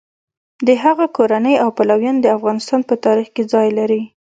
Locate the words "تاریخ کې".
3.05-3.43